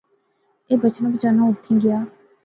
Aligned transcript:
اہ 0.69 0.75
بچنا 0.81 1.07
بچانا 1.13 1.41
اوتھیں 1.45 1.77
گیا 1.83 1.97